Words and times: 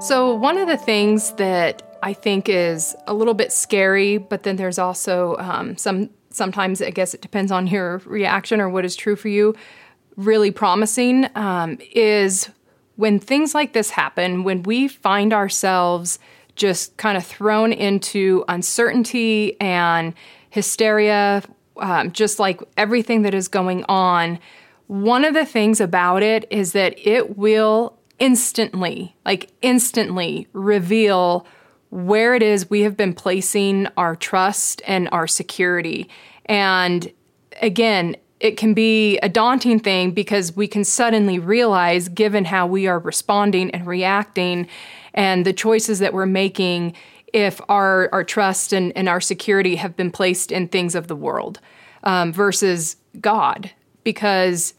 So, 0.00 0.34
one 0.34 0.56
of 0.56 0.66
the 0.66 0.78
things 0.78 1.32
that 1.32 1.98
I 2.02 2.14
think 2.14 2.48
is 2.48 2.96
a 3.06 3.12
little 3.12 3.34
bit 3.34 3.52
scary, 3.52 4.16
but 4.16 4.44
then 4.44 4.56
there's 4.56 4.78
also 4.78 5.36
um, 5.36 5.76
some, 5.76 6.08
sometimes 6.30 6.80
I 6.80 6.88
guess 6.88 7.12
it 7.12 7.20
depends 7.20 7.52
on 7.52 7.66
your 7.66 7.98
reaction 8.06 8.62
or 8.62 8.70
what 8.70 8.86
is 8.86 8.96
true 8.96 9.14
for 9.14 9.28
you, 9.28 9.54
really 10.16 10.50
promising 10.50 11.28
um, 11.34 11.76
is 11.92 12.48
when 12.96 13.18
things 13.18 13.54
like 13.54 13.74
this 13.74 13.90
happen, 13.90 14.42
when 14.42 14.62
we 14.62 14.88
find 14.88 15.34
ourselves 15.34 16.18
just 16.56 16.96
kind 16.96 17.18
of 17.18 17.24
thrown 17.26 17.70
into 17.70 18.42
uncertainty 18.48 19.60
and 19.60 20.14
hysteria, 20.48 21.42
um, 21.76 22.10
just 22.12 22.38
like 22.38 22.62
everything 22.78 23.20
that 23.22 23.34
is 23.34 23.48
going 23.48 23.84
on. 23.84 24.38
One 24.86 25.26
of 25.26 25.34
the 25.34 25.44
things 25.44 25.78
about 25.78 26.22
it 26.22 26.46
is 26.50 26.72
that 26.72 26.94
it 26.98 27.36
will 27.36 27.99
instantly, 28.20 29.16
like 29.26 29.50
instantly, 29.62 30.46
reveal 30.52 31.46
where 31.90 32.36
it 32.36 32.42
is 32.42 32.70
we 32.70 32.82
have 32.82 32.96
been 32.96 33.12
placing 33.12 33.88
our 33.96 34.14
trust 34.14 34.80
and 34.86 35.08
our 35.10 35.26
security. 35.26 36.08
And 36.46 37.12
again, 37.60 38.16
it 38.38 38.56
can 38.56 38.72
be 38.74 39.18
a 39.18 39.28
daunting 39.28 39.80
thing 39.80 40.12
because 40.12 40.54
we 40.54 40.68
can 40.68 40.84
suddenly 40.84 41.38
realize, 41.38 42.08
given 42.08 42.44
how 42.44 42.66
we 42.66 42.86
are 42.86 42.98
responding 42.98 43.70
and 43.72 43.86
reacting 43.86 44.68
and 45.12 45.44
the 45.44 45.52
choices 45.52 45.98
that 45.98 46.14
we're 46.14 46.26
making, 46.26 46.94
if 47.32 47.60
our, 47.68 48.08
our 48.12 48.24
trust 48.24 48.72
and, 48.72 48.96
and 48.96 49.08
our 49.08 49.20
security 49.20 49.76
have 49.76 49.96
been 49.96 50.10
placed 50.10 50.52
in 50.52 50.68
things 50.68 50.94
of 50.94 51.08
the 51.08 51.16
world 51.16 51.60
um, 52.04 52.32
versus 52.32 52.96
God. 53.20 53.70
Because 54.04 54.74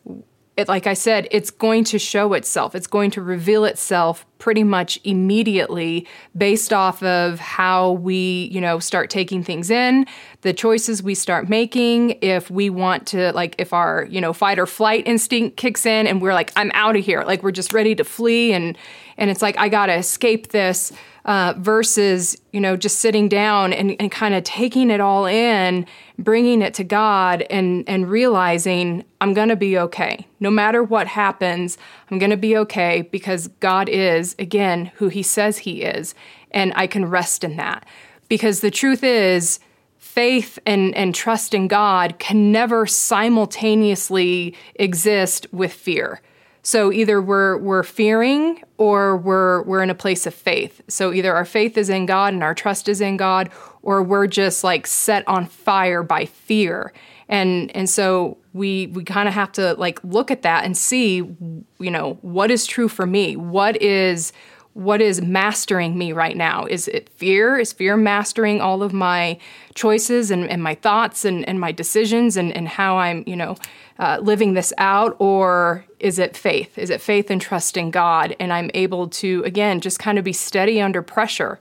it, 0.57 0.67
like 0.67 0.87
I 0.87 0.93
said, 0.93 1.27
it's 1.31 1.49
going 1.49 1.83
to 1.85 1.99
show 1.99 2.33
itself. 2.33 2.75
It's 2.75 2.87
going 2.87 3.11
to 3.11 3.21
reveal 3.21 3.65
itself 3.65 4.25
pretty 4.41 4.63
much 4.63 4.99
immediately 5.03 6.07
based 6.35 6.73
off 6.73 7.03
of 7.03 7.39
how 7.39 7.91
we, 7.91 8.49
you 8.51 8.59
know, 8.59 8.79
start 8.79 9.07
taking 9.07 9.43
things 9.43 9.69
in, 9.69 10.03
the 10.41 10.51
choices 10.51 11.03
we 11.03 11.13
start 11.13 11.47
making. 11.47 12.17
If 12.21 12.49
we 12.49 12.71
want 12.71 13.05
to, 13.07 13.31
like, 13.33 13.53
if 13.59 13.71
our, 13.71 14.07
you 14.09 14.19
know, 14.19 14.33
fight 14.33 14.57
or 14.57 14.65
flight 14.65 15.07
instinct 15.07 15.57
kicks 15.57 15.85
in 15.85 16.07
and 16.07 16.23
we're 16.23 16.33
like, 16.33 16.51
I'm 16.55 16.71
out 16.73 16.95
of 16.95 17.05
here, 17.05 17.23
like, 17.23 17.43
we're 17.43 17.51
just 17.51 17.71
ready 17.71 17.93
to 17.93 18.03
flee 18.03 18.51
and, 18.51 18.75
and 19.15 19.29
it's 19.29 19.43
like, 19.43 19.57
I 19.59 19.69
gotta 19.69 19.93
escape 19.93 20.47
this 20.47 20.91
uh, 21.25 21.53
versus 21.57 22.39
you 22.51 22.59
know 22.59 22.75
just 22.75 22.99
sitting 22.99 23.29
down 23.29 23.73
and, 23.73 23.95
and 23.99 24.11
kind 24.11 24.33
of 24.33 24.43
taking 24.43 24.89
it 24.89 24.99
all 24.99 25.25
in 25.25 25.85
bringing 26.17 26.61
it 26.61 26.73
to 26.73 26.83
god 26.83 27.43
and 27.49 27.87
and 27.87 28.09
realizing 28.09 29.03
i'm 29.21 29.33
going 29.33 29.49
to 29.49 29.55
be 29.55 29.77
okay 29.77 30.25
no 30.39 30.49
matter 30.49 30.83
what 30.83 31.07
happens 31.07 31.77
i'm 32.09 32.17
going 32.17 32.31
to 32.31 32.37
be 32.37 32.57
okay 32.57 33.07
because 33.11 33.47
god 33.59 33.87
is 33.87 34.30
again 34.39 34.91
who 34.95 35.09
he 35.09 35.23
says 35.23 35.59
he 35.59 35.81
is 35.81 36.13
and 36.51 36.71
i 36.75 36.87
can 36.87 37.05
rest 37.05 37.43
in 37.43 37.57
that 37.57 37.85
because 38.27 38.61
the 38.61 38.71
truth 38.71 39.03
is 39.03 39.59
faith 39.97 40.59
and, 40.65 40.95
and 40.95 41.15
trust 41.15 41.53
in 41.53 41.67
god 41.67 42.17
can 42.19 42.51
never 42.51 42.85
simultaneously 42.85 44.55
exist 44.75 45.45
with 45.51 45.71
fear 45.71 46.21
so 46.63 46.91
either 46.91 47.21
we're 47.21 47.57
we're 47.57 47.83
fearing 47.83 48.61
or 48.77 49.17
we're 49.17 49.63
we're 49.63 49.81
in 49.81 49.89
a 49.89 49.95
place 49.95 50.27
of 50.27 50.33
faith. 50.33 50.81
So 50.87 51.11
either 51.11 51.33
our 51.33 51.45
faith 51.45 51.77
is 51.77 51.89
in 51.89 52.05
God 52.05 52.33
and 52.33 52.43
our 52.43 52.53
trust 52.53 52.87
is 52.87 53.01
in 53.01 53.17
God 53.17 53.49
or 53.81 54.03
we're 54.03 54.27
just 54.27 54.63
like 54.63 54.85
set 54.85 55.27
on 55.27 55.47
fire 55.47 56.03
by 56.03 56.25
fear. 56.25 56.93
And 57.31 57.75
and 57.75 57.89
so 57.89 58.37
we 58.53 58.87
we 58.87 59.03
kind 59.03 59.27
of 59.27 59.33
have 59.33 59.51
to 59.53 59.73
like 59.75 59.99
look 60.03 60.29
at 60.29 60.43
that 60.43 60.65
and 60.65 60.77
see 60.77 61.15
you 61.15 61.91
know 61.91 62.19
what 62.21 62.51
is 62.51 62.67
true 62.67 62.89
for 62.89 63.07
me? 63.07 63.35
What 63.35 63.81
is 63.81 64.33
what 64.73 65.01
is 65.01 65.21
mastering 65.21 65.97
me 65.97 66.13
right 66.13 66.37
now? 66.37 66.65
Is 66.65 66.87
it 66.87 67.09
fear? 67.09 67.57
Is 67.57 67.73
fear 67.73 67.97
mastering 67.97 68.61
all 68.61 68.83
of 68.83 68.93
my 68.93 69.37
choices 69.73 70.31
and, 70.31 70.49
and 70.49 70.63
my 70.63 70.75
thoughts 70.75 71.25
and, 71.25 71.47
and 71.47 71.59
my 71.59 71.71
decisions 71.71 72.37
and, 72.37 72.53
and 72.53 72.69
how 72.69 72.97
I'm, 72.97 73.23
you 73.27 73.35
know, 73.35 73.57
uh, 73.99 74.19
living 74.21 74.53
this 74.53 74.71
out? 74.77 75.17
Or 75.19 75.83
is 75.99 76.19
it 76.19 76.37
faith? 76.37 76.77
Is 76.77 76.89
it 76.89 77.01
faith 77.01 77.29
and 77.29 77.41
trust 77.41 77.75
in 77.75 77.91
God? 77.91 78.33
And 78.39 78.53
I'm 78.53 78.71
able 78.73 79.09
to, 79.09 79.43
again, 79.43 79.81
just 79.81 79.99
kind 79.99 80.17
of 80.17 80.23
be 80.23 80.33
steady 80.33 80.79
under 80.79 81.01
pressure. 81.01 81.59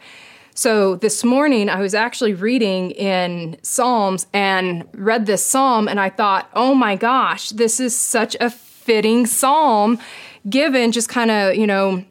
So 0.60 0.96
this 0.96 1.24
morning 1.24 1.70
I 1.70 1.80
was 1.80 1.94
actually 1.94 2.34
reading 2.34 2.90
in 2.90 3.56
Psalms 3.62 4.26
and 4.34 4.86
read 4.92 5.24
this 5.24 5.42
psalm 5.42 5.88
and 5.88 5.98
I 5.98 6.10
thought, 6.10 6.50
oh 6.52 6.74
my 6.74 6.96
gosh, 6.96 7.48
this 7.48 7.80
is 7.80 7.96
such 7.96 8.36
a 8.42 8.50
fitting 8.50 9.24
psalm 9.24 9.98
given 10.50 10.92
just 10.92 11.08
kind 11.08 11.30
of, 11.30 11.54
you 11.54 11.66
know, 11.66 12.04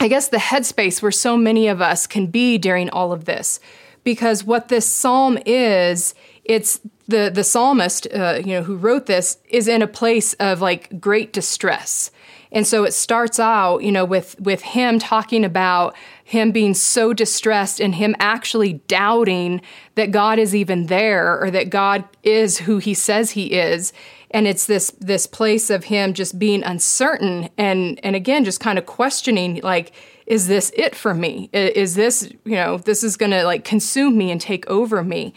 I 0.00 0.08
guess, 0.08 0.26
the 0.26 0.36
headspace 0.36 1.00
where 1.00 1.12
so 1.12 1.36
many 1.36 1.68
of 1.68 1.80
us 1.80 2.08
can 2.08 2.26
be 2.26 2.58
during 2.58 2.90
all 2.90 3.12
of 3.12 3.24
this. 3.24 3.60
Because 4.02 4.42
what 4.42 4.66
this 4.66 4.84
psalm 4.84 5.38
is, 5.46 6.12
it's 6.42 6.80
the 7.06 7.30
the 7.32 7.44
psalmist, 7.44 8.08
uh, 8.12 8.40
you 8.44 8.54
know, 8.54 8.64
who 8.64 8.74
wrote 8.74 9.06
this, 9.06 9.38
is 9.48 9.68
in 9.68 9.80
a 9.80 9.86
place 9.86 10.32
of 10.40 10.60
like 10.60 11.00
great 11.00 11.32
distress, 11.32 12.10
and 12.56 12.66
so 12.66 12.84
it 12.84 12.94
starts 12.94 13.38
out, 13.38 13.82
you 13.82 13.92
know, 13.92 14.06
with 14.06 14.34
with 14.40 14.62
him 14.62 14.98
talking 14.98 15.44
about 15.44 15.94
him 16.24 16.52
being 16.52 16.72
so 16.72 17.12
distressed 17.12 17.82
and 17.82 17.94
him 17.94 18.16
actually 18.18 18.80
doubting 18.88 19.60
that 19.94 20.10
God 20.10 20.38
is 20.38 20.54
even 20.54 20.86
there 20.86 21.38
or 21.38 21.50
that 21.50 21.68
God 21.68 22.04
is 22.22 22.56
who 22.56 22.78
He 22.78 22.94
says 22.94 23.32
He 23.32 23.52
is, 23.52 23.92
and 24.30 24.46
it's 24.46 24.64
this 24.64 24.90
this 24.98 25.26
place 25.26 25.68
of 25.68 25.84
him 25.84 26.14
just 26.14 26.38
being 26.38 26.62
uncertain 26.62 27.50
and 27.58 28.00
and 28.02 28.16
again 28.16 28.42
just 28.42 28.58
kind 28.58 28.78
of 28.78 28.86
questioning 28.86 29.60
like 29.62 29.92
is 30.24 30.48
this 30.48 30.72
it 30.74 30.94
for 30.94 31.12
me? 31.12 31.50
Is 31.52 31.94
this 31.94 32.32
you 32.46 32.56
know 32.56 32.78
this 32.78 33.04
is 33.04 33.18
going 33.18 33.32
to 33.32 33.44
like 33.44 33.64
consume 33.64 34.16
me 34.16 34.30
and 34.30 34.40
take 34.40 34.66
over 34.70 35.04
me 35.04 35.34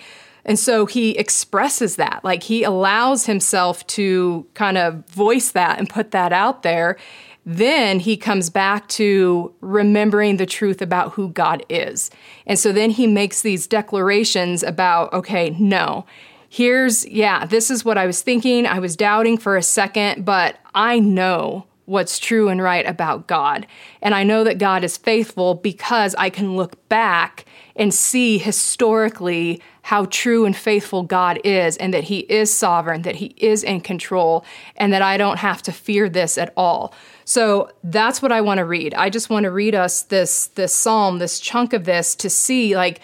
and 0.50 0.60
so 0.60 0.86
he 0.86 1.12
expresses 1.12 1.96
that 1.96 2.22
like 2.26 2.44
he 2.44 2.64
allows 2.64 3.26
himself 3.26 3.88
to 3.88 4.46
kind 4.56 4.78
of 4.78 5.08
voice 5.08 5.52
that 5.52 5.80
and 5.80 5.88
put 5.88 6.12
that 6.12 6.34
out 6.34 6.64
there 6.64 6.98
then 7.46 8.00
he 8.00 8.16
comes 8.16 8.50
back 8.50 8.88
to 8.90 9.54
remembering 9.62 10.38
the 10.38 10.46
truth 10.46 10.84
about 10.84 11.14
who 11.14 11.30
God 11.30 11.66
is. 11.68 12.12
And 12.46 12.60
so 12.60 12.72
then 12.72 12.92
he 12.92 13.08
makes 13.08 13.42
these 13.42 13.66
declarations 13.66 14.62
about, 14.62 15.12
okay, 15.14 15.50
no, 15.52 16.06
here's, 16.48 17.08
yeah, 17.08 17.46
this 17.46 17.72
is 17.72 17.84
what 17.84 17.98
I 17.98 18.06
was 18.06 18.22
thinking. 18.22 18.68
I 18.68 18.78
was 18.78 18.96
doubting 18.96 19.38
for 19.38 19.58
a 19.58 19.64
second, 19.64 20.26
but 20.26 20.58
I 20.76 21.00
know 21.00 21.66
what's 21.86 22.20
true 22.20 22.50
and 22.50 22.62
right 22.62 22.86
about 22.86 23.26
God. 23.26 23.66
And 24.00 24.14
I 24.14 24.24
know 24.24 24.44
that 24.44 24.60
God 24.60 24.84
is 24.84 24.96
faithful 24.96 25.56
because 25.56 26.14
I 26.20 26.30
can 26.30 26.56
look 26.56 26.88
back 26.88 27.46
and 27.76 27.92
see 27.92 28.38
historically 28.38 29.60
how 29.90 30.06
true 30.06 30.46
and 30.46 30.56
faithful 30.56 31.02
God 31.02 31.40
is 31.44 31.76
and 31.78 31.92
that 31.96 32.04
He 32.04 32.20
is 32.20 32.54
sovereign, 32.54 33.02
that 33.02 33.16
He 33.16 33.34
is 33.38 33.64
in 33.64 33.82
control, 33.82 34.46
and 34.76 34.94
that 34.94 35.02
I 35.02 35.18
don't 35.18 35.38
have 35.38 35.64
to 35.64 35.72
fear 35.72 36.08
this 36.08 36.38
at 36.38 36.54
all. 36.56 36.94
So 37.26 37.72
that's 37.84 38.22
what 38.22 38.32
I 38.32 38.42
want 38.42 38.60
to 38.60 38.66
read. 38.66 38.94
I 38.94 39.10
just 39.10 39.32
want 39.32 39.46
to 39.46 39.52
read 39.52 39.74
us 39.74 40.04
this 40.04 40.46
this 40.50 40.76
psalm, 40.76 41.18
this 41.18 41.40
chunk 41.40 41.74
of 41.74 41.86
this 41.86 42.14
to 42.18 42.30
see 42.30 42.76
like 42.76 43.02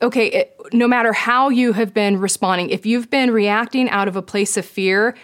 okay, 0.00 0.28
it, 0.28 0.56
no 0.72 0.86
matter 0.86 1.12
how 1.12 1.48
you 1.48 1.72
have 1.72 1.92
been 1.92 2.20
responding, 2.20 2.70
if 2.70 2.86
you've 2.86 3.10
been 3.10 3.32
reacting 3.32 3.90
out 3.90 4.06
of 4.06 4.14
a 4.14 4.22
place 4.22 4.56
of 4.56 4.64
fear, 4.64 5.16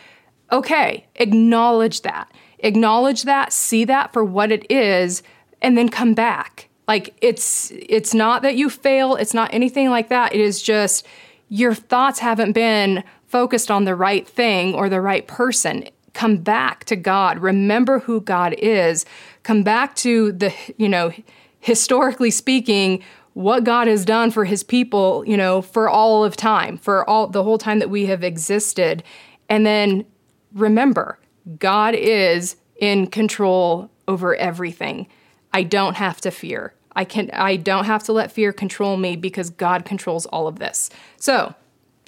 okay, 0.50 1.06
acknowledge 1.14 2.00
that. 2.00 2.28
Acknowledge 2.58 3.22
that, 3.22 3.52
see 3.52 3.84
that 3.84 4.12
for 4.12 4.24
what 4.24 4.50
it 4.50 4.68
is, 4.68 5.22
and 5.62 5.78
then 5.78 5.88
come 5.88 6.12
back. 6.12 6.70
Like 6.86 7.16
it's 7.20 7.72
it's 7.74 8.14
not 8.14 8.42
that 8.42 8.56
you 8.56 8.68
fail, 8.68 9.16
it's 9.16 9.34
not 9.34 9.52
anything 9.52 9.90
like 9.90 10.08
that. 10.08 10.34
It 10.34 10.40
is 10.40 10.62
just 10.62 11.06
your 11.48 11.74
thoughts 11.74 12.18
haven't 12.18 12.52
been 12.52 13.04
focused 13.26 13.70
on 13.70 13.84
the 13.84 13.94
right 13.94 14.28
thing 14.28 14.74
or 14.74 14.88
the 14.88 15.00
right 15.00 15.26
person. 15.26 15.88
Come 16.12 16.36
back 16.36 16.84
to 16.84 16.96
God. 16.96 17.38
Remember 17.38 17.98
who 17.98 18.20
God 18.20 18.54
is. 18.58 19.04
Come 19.42 19.62
back 19.62 19.96
to 19.96 20.32
the, 20.32 20.54
you 20.76 20.88
know, 20.88 21.12
historically 21.58 22.30
speaking, 22.30 23.02
what 23.32 23.64
God 23.64 23.88
has 23.88 24.04
done 24.04 24.30
for 24.30 24.44
his 24.44 24.62
people, 24.62 25.24
you 25.26 25.36
know, 25.36 25.60
for 25.60 25.88
all 25.88 26.24
of 26.24 26.36
time, 26.36 26.78
for 26.78 27.08
all 27.10 27.26
the 27.26 27.42
whole 27.42 27.58
time 27.58 27.80
that 27.80 27.90
we 27.90 28.06
have 28.06 28.22
existed. 28.22 29.02
And 29.48 29.66
then 29.66 30.04
remember, 30.52 31.18
God 31.58 31.94
is 31.94 32.56
in 32.76 33.08
control 33.08 33.90
over 34.06 34.36
everything. 34.36 35.08
I 35.54 35.62
don't 35.62 35.94
have 35.94 36.20
to 36.22 36.32
fear. 36.32 36.74
I 36.96 37.04
can 37.04 37.30
I 37.32 37.56
don't 37.56 37.86
have 37.86 38.02
to 38.04 38.12
let 38.12 38.32
fear 38.32 38.52
control 38.52 38.96
me 38.96 39.14
because 39.14 39.50
God 39.50 39.84
controls 39.84 40.26
all 40.26 40.48
of 40.48 40.58
this. 40.58 40.90
So, 41.16 41.54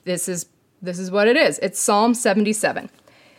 this 0.05 0.29
is 0.29 0.47
this 0.83 0.99
is 0.99 1.11
what 1.11 1.29
it 1.29 1.37
is. 1.37 1.59
It's 1.61 1.81
Psalm 1.81 2.13
77. 2.13 2.91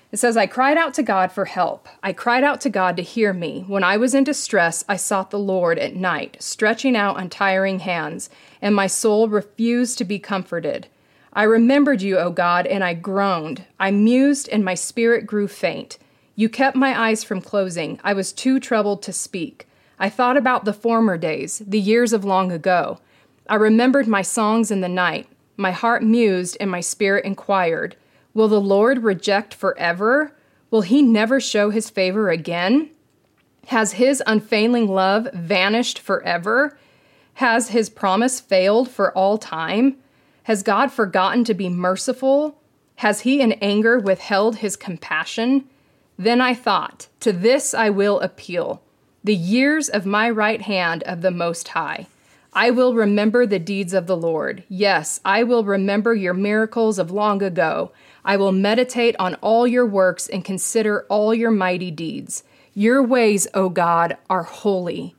It 0.09 0.18
says, 0.18 0.38
I 0.38 0.48
cried 0.48 0.77
out 0.77 0.94
to 0.94 1.04
God 1.04 1.33
for 1.33 1.44
help. 1.44 1.89
I 2.01 2.13
cried 2.13 2.45
out 2.45 2.62
to 2.62 2.69
God 2.69 2.95
to 2.95 3.04
hear 3.04 3.33
me. 3.33 3.65
When 3.68 3.83
I 3.83 3.98
was 3.98 4.15
in 4.15 4.24
distress, 4.24 4.86
I 4.88 4.95
sought 4.95 5.31
the 5.31 5.38
Lord 5.39 5.77
at 5.77 5.95
night, 5.95 6.38
stretching 6.39 6.95
out 6.95 7.19
untiring 7.19 7.80
hands, 7.80 8.30
and 8.62 8.74
my 8.74 8.88
soul 8.88 9.27
refused 9.27 9.98
to 9.98 10.06
be 10.06 10.18
comforted. 10.18 10.88
I 11.33 11.44
remembered 11.44 12.01
you, 12.01 12.18
O 12.18 12.31
God, 12.31 12.65
and 12.65 12.86
I 12.86 12.94
groaned. 12.94 13.65
I 13.81 13.92
mused, 13.92 14.48
and 14.48 14.63
my 14.63 14.75
spirit 14.75 15.27
grew 15.27 15.50
faint. 15.50 15.98
You 16.36 16.48
kept 16.48 16.77
my 16.77 16.98
eyes 16.98 17.25
from 17.25 17.42
closing. 17.42 18.00
I 18.01 18.13
was 18.13 18.31
too 18.31 18.62
troubled 18.62 19.04
to 19.04 19.13
speak. 19.13 19.67
I 19.99 20.09
thought 20.09 20.38
about 20.38 20.65
the 20.65 20.73
former 20.73 21.17
days, 21.17 21.61
the 21.65 21.79
years 21.79 22.13
of 22.13 22.23
long 22.23 22.51
ago. 22.51 22.99
I 23.49 23.55
remembered 23.55 24.07
my 24.07 24.21
songs 24.21 24.69
in 24.69 24.81
the 24.81 24.89
night. 24.89 25.27
My 25.55 25.71
heart 25.71 26.03
mused 26.03 26.55
and 26.59 26.69
my 26.69 26.81
spirit 26.81 27.25
inquired 27.25 27.95
Will 28.33 28.47
the 28.47 28.61
Lord 28.61 29.03
reject 29.03 29.55
forever? 29.55 30.31
Will 30.69 30.81
he 30.81 31.01
never 31.01 31.39
show 31.39 31.71
his 31.71 31.89
favor 31.89 32.29
again? 32.29 32.91
Has 33.67 33.94
his 33.94 34.21
unfailing 34.27 34.88
love 34.88 35.27
vanished 35.33 35.97
forever? 35.97 36.77
Has 37.35 37.69
his 37.69 37.89
promise 37.89 38.39
failed 38.39 38.91
for 38.91 39.11
all 39.17 39.39
time? 39.39 39.97
Has 40.44 40.61
God 40.61 40.91
forgotten 40.91 41.44
to 41.45 41.55
be 41.55 41.67
merciful? 41.67 42.61
Has 42.97 43.21
he 43.21 43.41
in 43.41 43.53
anger 43.53 43.97
withheld 43.97 44.57
his 44.57 44.75
compassion? 44.75 45.67
Then 46.17 46.39
I 46.39 46.53
thought, 46.53 47.07
To 47.21 47.33
this 47.33 47.73
I 47.73 47.89
will 47.89 48.19
appeal 48.19 48.83
the 49.27 49.35
years 49.35 49.89
of 49.89 50.06
my 50.06 50.29
right 50.29 50.62
hand 50.62 51.03
of 51.03 51.19
the 51.19 51.31
Most 51.31 51.68
High. 51.68 52.07
I 52.53 52.71
will 52.71 52.94
remember 52.94 53.45
the 53.45 53.59
deeds 53.59 53.94
of 53.94 54.07
the 54.07 54.15
Lord. 54.15 54.63
Yes, 54.69 55.19
I 55.25 55.44
will 55.44 55.65
remember 55.65 56.15
your 56.15 56.33
miracles 56.33 56.97
of 56.97 57.12
long 57.12 57.44
ago. 57.44 57.91
I 58.24 58.38
will 58.38 58.53
meditate 58.53 59.18
on 59.19 59.35
all 59.35 59.68
your 59.68 59.85
works 59.85 60.29
and 60.29 60.45
consider 60.45 61.06
all 61.09 61.33
your 61.33 61.51
mighty 61.51 61.91
deeds. 61.91 62.45
Your 62.74 63.03
ways, 63.03 63.50
O 63.53 63.68
God, 63.68 64.15
are 64.29 64.44
holy. 64.44 65.13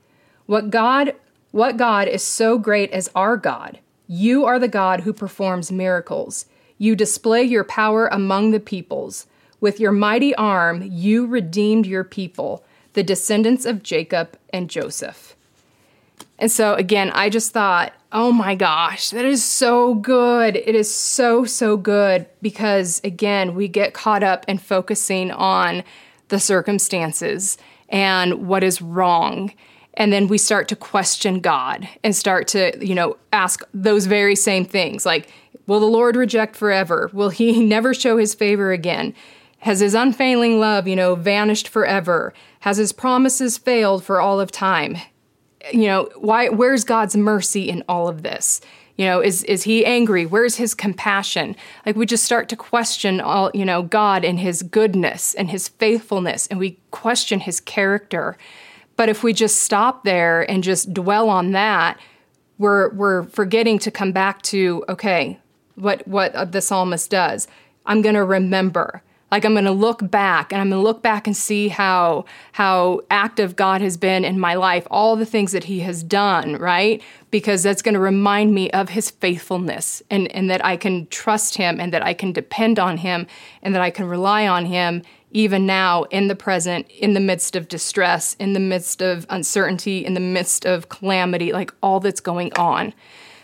What 0.47 0.71
God 0.71 1.15
what 1.51 1.77
God 1.77 2.09
is 2.09 2.23
so 2.23 2.57
great 2.59 2.91
as 2.93 3.11
our 3.15 3.37
God? 3.37 3.79
You 4.07 4.47
are 4.47 4.59
the 4.59 4.69
God 4.69 5.01
who 5.01 5.13
performs 5.13 5.71
miracles. 5.71 6.47
You 6.79 6.97
display 6.97 7.43
your 7.43 7.65
power 7.65 8.07
among 8.07 8.53
the 8.53 8.61
peoples. 8.61 9.27
With 9.61 9.79
your 9.79 9.93
mighty 9.93 10.35
arm, 10.37 10.83
you 10.83 11.27
redeemed 11.27 11.85
your 11.85 12.05
people 12.05 12.65
the 12.99 13.05
descendants 13.05 13.65
of 13.65 13.85
Jacob 13.85 14.37
and 14.53 14.69
Joseph. 14.69 15.37
And 16.37 16.51
so, 16.51 16.75
again, 16.75 17.13
I 17.15 17.29
just 17.29 17.53
thought, 17.53 17.93
oh 18.11 18.33
my 18.33 18.57
gosh, 18.57 19.11
that 19.11 19.25
is 19.25 19.45
so 19.45 19.95
good. 19.95 20.57
It 20.57 20.75
is 20.75 20.93
so, 20.93 21.45
so 21.45 21.77
good 21.77 22.27
because, 22.43 23.01
again, 23.05 23.55
we 23.55 23.69
get 23.69 23.95
caught 23.95 24.25
up 24.25 24.45
in 24.49 24.59
focusing 24.59 25.31
on 25.31 25.85
the 26.27 26.41
circumstances 26.41 27.57
and 27.89 28.49
what 28.49 28.65
is 28.65 28.83
wrong. 28.83 29.53
And 29.95 30.13
then 30.13 30.27
we 30.27 30.37
start 30.37 30.67
to 30.67 30.77
question 30.77 31.39
God 31.39 31.89
and 32.03 32.17
start 32.17 32.49
to, 32.49 32.85
you 32.85 32.97
know, 32.97 33.17
ask 33.33 33.63
those 33.73 34.07
very 34.07 34.35
same 34.35 34.65
things 34.65 35.07
like, 35.07 35.33
will 35.69 35.79
the 35.79 35.87
Lord 35.87 36.17
reject 36.17 36.57
forever? 36.57 37.11
Will 37.13 37.31
he 37.31 37.65
never 37.65 37.95
show 37.95 38.17
his 38.17 38.35
favor 38.35 38.73
again? 38.73 39.15
Has 39.59 39.81
his 39.81 39.95
unfailing 39.95 40.61
love, 40.61 40.87
you 40.87 40.97
know, 40.97 41.15
vanished 41.15 41.69
forever? 41.69 42.33
Has 42.61 42.77
his 42.77 42.93
promises 42.93 43.59
failed 43.59 44.05
for 44.05 44.21
all 44.21 44.41
of 44.41 44.53
time? 44.53 44.97
You 45.73 45.87
know, 45.87 46.09
why 46.17 46.49
where's 46.49 46.85
God's 46.85 47.17
mercy 47.17 47.69
in 47.69 47.83
all 47.89 48.09
of 48.09 48.23
this? 48.23 48.61
You 48.97 49.07
know, 49.07 49.21
is 49.21 49.45
is 49.45 49.65
he 49.65 49.85
angry? 49.85 50.27
Where's 50.27 50.57
his 50.57 50.75
compassion? 50.75 51.57
Like 51.85 51.97
we 51.97 52.07
just 52.07 52.25
start 52.25 52.49
to 52.51 52.57
question 52.57 53.21
all, 53.21 53.51
you 53.55 53.65
know, 53.65 53.83
God 53.83 54.25
and 54.25 54.39
his 54.39 54.63
goodness 54.63 55.35
and 55.35 55.51
his 55.51 55.69
faithfulness 55.69 56.47
and 56.47 56.59
we 56.59 56.79
question 56.91 57.41
his 57.41 57.61
character. 57.61 58.37
But 58.97 59.09
if 59.09 59.23
we 59.23 59.33
just 59.33 59.63
stop 59.63 60.05
there 60.05 60.49
and 60.51 60.65
just 60.65 60.93
dwell 60.93 61.29
on 61.29 61.53
that, 61.53 61.99
we're 62.59 62.91
we're 62.91 63.25
forgetting 63.25 63.79
to 63.81 63.91
come 63.91 64.13
back 64.13 64.43
to 64.43 64.85
okay, 64.89 65.39
what 65.77 66.07
what 66.07 66.53
the 66.53 66.61
psalmist 66.61 67.11
does. 67.11 67.49
I'm 67.87 68.03
going 68.03 68.17
to 68.17 68.25
remember. 68.25 69.03
Like 69.31 69.45
I'm 69.45 69.53
going 69.53 69.65
to 69.65 69.73
look 69.73 70.11
back 70.11 70.53
and 70.53 70.61
I'm 70.61 70.71
going 70.71 70.81
to 70.81 70.87
look 70.87 71.03
back 71.03 71.27
and 71.27 71.37
see 71.37 71.69
how 71.69 72.25
how 72.53 73.03
active 73.11 73.57
God 73.57 73.81
has 73.81 73.97
been 73.97 74.25
in 74.25 74.41
my 74.41 74.55
life, 74.55 74.87
all 74.91 75.17
the 75.17 75.27
things 75.27 75.53
that 75.53 75.65
he 75.65 75.81
has 75.81 76.03
done, 76.03 76.57
right? 76.57 77.03
Because 77.31 77.63
that's 77.63 77.83
going 77.83 77.95
to 77.95 78.01
remind 78.01 78.55
me 78.55 78.71
of 78.71 78.91
his 78.91 79.11
faithfulness 79.11 80.03
and 80.11 80.31
and 80.35 80.49
that 80.51 80.65
I 80.65 80.77
can 80.77 81.07
trust 81.09 81.57
him 81.57 81.81
and 81.81 81.93
that 81.93 82.03
I 82.03 82.15
can 82.15 82.33
depend 82.33 82.79
on 82.79 82.99
him 82.99 83.27
and 83.63 83.75
that 83.75 83.83
I 83.83 83.91
can 83.91 84.07
rely 84.07 84.47
on 84.47 84.67
him 84.67 85.03
even 85.31 85.67
now 85.67 86.05
in 86.05 86.29
the 86.29 86.35
present, 86.35 86.89
in 86.91 87.13
the 87.15 87.21
midst 87.21 87.55
of 87.55 87.69
distress, 87.69 88.35
in 88.39 88.55
the 88.55 88.61
midst 88.61 89.03
of 89.03 89.27
uncertainty, 89.29 90.05
in 90.05 90.15
the 90.15 90.21
midst 90.21 90.65
of 90.65 90.89
calamity, 90.89 91.53
like 91.53 91.73
all 91.83 92.01
that's 92.01 92.21
going 92.21 92.53
on. 92.55 92.95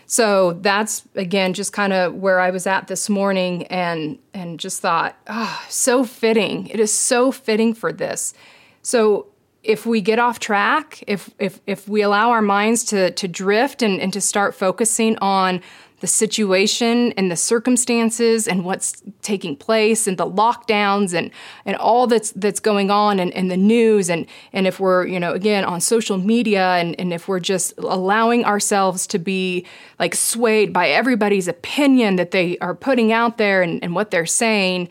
So 0.07 0.53
that's 0.53 1.03
again 1.15 1.53
just 1.53 1.73
kind 1.73 1.93
of 1.93 2.15
where 2.15 2.39
I 2.39 2.51
was 2.51 2.67
at 2.67 2.87
this 2.87 3.09
morning 3.09 3.65
and 3.67 4.19
and 4.33 4.59
just 4.59 4.81
thought, 4.81 5.17
oh, 5.27 5.65
so 5.69 6.03
fitting. 6.03 6.67
It 6.67 6.79
is 6.79 6.93
so 6.93 7.31
fitting 7.31 7.73
for 7.73 7.91
this. 7.91 8.33
So 8.81 9.27
if 9.63 9.85
we 9.85 9.99
get 9.99 10.19
off 10.19 10.39
track, 10.39 11.03
if 11.07 11.29
if 11.39 11.59
if 11.65 11.87
we 11.87 12.01
allow 12.01 12.29
our 12.29 12.41
minds 12.41 12.83
to 12.85 13.11
to 13.11 13.27
drift 13.27 13.81
and, 13.81 13.99
and 13.99 14.13
to 14.13 14.21
start 14.21 14.53
focusing 14.53 15.17
on 15.17 15.61
the 16.05 16.09
situation 16.11 17.11
and 17.13 17.31
the 17.31 17.35
circumstances 17.35 18.47
and 18.47 18.63
what's 18.63 19.01
taking 19.23 19.55
place 19.55 20.05
and 20.05 20.19
the 20.19 20.29
lockdowns 20.29 21.15
and, 21.15 21.31
and 21.65 21.75
all 21.77 22.05
that's 22.05 22.29
that's 22.33 22.59
going 22.59 22.91
on 22.91 23.19
and, 23.19 23.49
the 23.49 23.57
news. 23.57 24.07
And 24.07 24.27
and 24.53 24.67
if 24.67 24.79
we're 24.79 25.07
you 25.07 25.19
know 25.19 25.33
again 25.33 25.65
on 25.65 25.81
social 25.81 26.19
media 26.19 26.75
and, 26.75 26.93
and 26.99 27.11
if 27.11 27.27
we're 27.27 27.39
just 27.39 27.73
allowing 27.79 28.45
ourselves 28.45 29.07
to 29.07 29.17
be 29.17 29.65
like 29.97 30.13
swayed 30.13 30.71
by 30.71 30.89
everybody's 30.89 31.47
opinion 31.47 32.17
that 32.17 32.29
they 32.29 32.59
are 32.59 32.75
putting 32.75 33.11
out 33.11 33.39
there 33.39 33.63
and, 33.63 33.83
and 33.83 33.95
what 33.95 34.11
they're 34.11 34.27
saying 34.27 34.87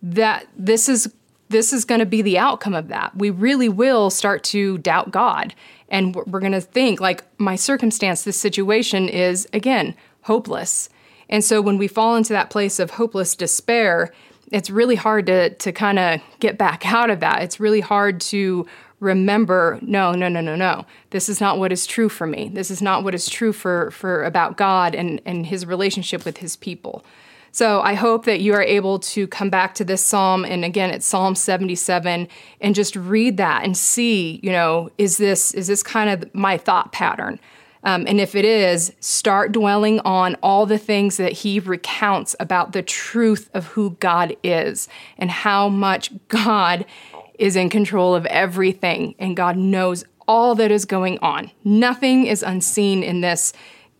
that 0.00 0.46
this 0.56 0.88
is 0.88 1.12
this 1.48 1.72
is 1.72 1.84
going 1.84 1.98
to 1.98 2.06
be 2.06 2.22
the 2.22 2.38
outcome 2.38 2.72
of 2.72 2.86
that. 2.86 3.16
We 3.16 3.30
really 3.30 3.68
will 3.68 4.10
start 4.10 4.44
to 4.44 4.78
doubt 4.78 5.10
god. 5.10 5.56
And 5.88 6.14
we're 6.14 6.40
going 6.40 6.52
to 6.52 6.60
think 6.60 7.00
like 7.00 7.24
my 7.38 7.56
circumstance 7.56 8.22
this 8.22 8.36
situation 8.36 9.08
is 9.08 9.48
again 9.52 9.96
hopeless. 10.22 10.88
And 11.28 11.42
so 11.44 11.60
when 11.60 11.78
we 11.78 11.88
fall 11.88 12.16
into 12.16 12.32
that 12.32 12.50
place 12.50 12.78
of 12.78 12.92
hopeless 12.92 13.34
despair, 13.34 14.12
it's 14.50 14.70
really 14.70 14.96
hard 14.96 15.26
to 15.26 15.50
to 15.50 15.72
kind 15.72 15.98
of 15.98 16.20
get 16.40 16.58
back 16.58 16.86
out 16.92 17.10
of 17.10 17.20
that. 17.20 17.42
It's 17.42 17.58
really 17.58 17.80
hard 17.80 18.20
to 18.22 18.66
remember, 19.00 19.80
no, 19.82 20.12
no, 20.12 20.28
no, 20.28 20.40
no, 20.40 20.54
no. 20.54 20.86
This 21.10 21.28
is 21.28 21.40
not 21.40 21.58
what 21.58 21.72
is 21.72 21.86
true 21.86 22.08
for 22.08 22.26
me. 22.26 22.50
This 22.52 22.70
is 22.70 22.80
not 22.80 23.02
what 23.02 23.14
is 23.14 23.28
true 23.28 23.52
for 23.52 23.90
for 23.90 24.24
about 24.24 24.56
God 24.56 24.94
and 24.94 25.20
and 25.26 25.46
his 25.46 25.66
relationship 25.66 26.24
with 26.24 26.38
his 26.38 26.56
people. 26.56 27.04
So 27.54 27.82
I 27.82 27.94
hope 27.94 28.24
that 28.24 28.40
you 28.40 28.54
are 28.54 28.62
able 28.62 28.98
to 29.00 29.26
come 29.26 29.50
back 29.50 29.74
to 29.74 29.84
this 29.84 30.02
psalm 30.02 30.44
and 30.44 30.64
again 30.64 30.90
it's 30.90 31.04
Psalm 31.04 31.34
77 31.34 32.28
and 32.60 32.74
just 32.74 32.96
read 32.96 33.36
that 33.38 33.64
and 33.64 33.76
see, 33.76 34.40
you 34.42 34.52
know, 34.52 34.90
is 34.98 35.16
this 35.16 35.52
is 35.52 35.66
this 35.66 35.82
kind 35.82 36.10
of 36.10 36.34
my 36.34 36.56
thought 36.56 36.92
pattern? 36.92 37.40
Um, 37.84 38.04
and 38.06 38.20
if 38.20 38.34
it 38.34 38.44
is, 38.44 38.92
start 39.00 39.52
dwelling 39.52 40.00
on 40.00 40.36
all 40.42 40.66
the 40.66 40.78
things 40.78 41.16
that 41.16 41.32
he 41.32 41.58
recounts 41.58 42.36
about 42.38 42.72
the 42.72 42.82
truth 42.82 43.50
of 43.54 43.66
who 43.68 43.96
God 43.98 44.36
is 44.42 44.88
and 45.18 45.30
how 45.30 45.68
much 45.68 46.12
God 46.28 46.84
is 47.38 47.56
in 47.56 47.68
control 47.68 48.14
of 48.14 48.24
everything 48.26 49.14
and 49.18 49.36
God 49.36 49.56
knows 49.56 50.04
all 50.28 50.54
that 50.54 50.70
is 50.70 50.84
going 50.84 51.18
on. 51.18 51.50
Nothing 51.64 52.26
is 52.26 52.42
unseen 52.42 53.02
in 53.02 53.20
this. 53.20 53.52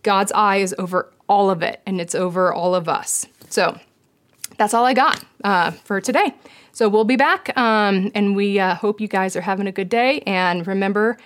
God's 0.03 0.31
eye 0.31 0.57
is 0.57 0.73
over 0.77 1.11
all 1.27 1.49
of 1.49 1.61
it 1.61 1.81
and 1.85 1.99
it's 1.99 2.15
over 2.15 2.53
all 2.53 2.75
of 2.75 2.87
us. 2.87 3.25
So 3.49 3.77
that's 4.57 4.73
all 4.73 4.85
I 4.85 4.93
got 4.93 5.23
uh, 5.43 5.71
for 5.71 5.99
today. 5.99 6.33
So 6.71 6.89
we'll 6.89 7.03
be 7.03 7.15
back 7.15 7.55
um, 7.57 8.11
and 8.15 8.35
we 8.35 8.59
uh, 8.59 8.75
hope 8.75 8.99
you 8.99 9.07
guys 9.07 9.35
are 9.35 9.41
having 9.41 9.67
a 9.67 9.71
good 9.71 9.89
day. 9.89 10.21
And 10.21 10.65
remember, 10.65 11.17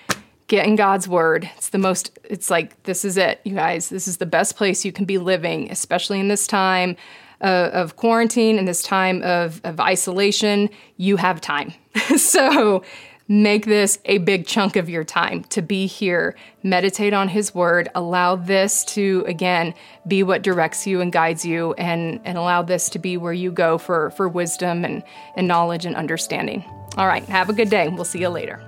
get 0.47 0.65
in 0.65 0.75
God's 0.75 1.07
word. 1.07 1.49
It's 1.57 1.69
the 1.69 1.77
most, 1.77 2.17
it's 2.23 2.49
like, 2.49 2.81
this 2.83 3.03
is 3.05 3.17
it, 3.17 3.41
you 3.43 3.55
guys. 3.55 3.89
This 3.89 4.07
is 4.07 4.17
the 4.17 4.25
best 4.25 4.55
place 4.55 4.85
you 4.85 4.91
can 4.91 5.05
be 5.05 5.17
living, 5.17 5.69
especially 5.71 6.19
in 6.19 6.29
this 6.29 6.47
time 6.47 6.95
uh, 7.41 7.69
of 7.73 7.95
quarantine 7.97 8.57
and 8.57 8.67
this 8.67 8.81
time 8.81 9.21
of, 9.23 9.61
of 9.63 9.79
isolation. 9.79 10.69
You 10.95 11.17
have 11.17 11.41
time. 11.41 11.73
so 12.17 12.83
make 13.27 13.65
this 13.65 13.99
a 14.05 14.19
big 14.19 14.47
chunk 14.47 14.77
of 14.77 14.89
your 14.89 15.03
time 15.03 15.43
to 15.45 15.61
be 15.61 15.85
here, 15.85 16.35
meditate 16.63 17.13
on 17.13 17.27
His 17.27 17.53
word, 17.53 17.89
allow 17.93 18.37
this 18.37 18.85
to, 18.85 19.25
again, 19.27 19.73
be 20.07 20.23
what 20.23 20.43
directs 20.43 20.87
you 20.87 21.01
and 21.01 21.11
guides 21.11 21.45
you, 21.45 21.73
and, 21.73 22.21
and 22.23 22.37
allow 22.37 22.61
this 22.61 22.89
to 22.91 22.99
be 22.99 23.17
where 23.17 23.33
you 23.33 23.51
go 23.51 23.77
for, 23.77 24.11
for 24.11 24.29
wisdom 24.29 24.85
and, 24.85 25.03
and 25.35 25.45
knowledge 25.45 25.85
and 25.85 25.95
understanding. 25.95 26.63
All 26.95 27.05
right, 27.05 27.23
have 27.25 27.49
a 27.49 27.53
good 27.53 27.69
day. 27.69 27.89
We'll 27.89 28.05
see 28.05 28.19
you 28.19 28.29
later. 28.29 28.66